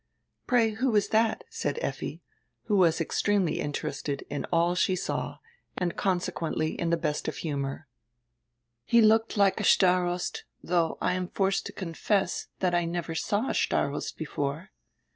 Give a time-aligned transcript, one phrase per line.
[0.47, 2.23] "Pray, who was that?" said Effi,
[2.63, 5.37] who was extremely interested in all she saw
[5.77, 7.87] and consequendy in die best of humor.
[8.83, 13.53] "He looked like a starost, diough I am forced to confess I never saw a
[13.53, 14.71] starost before."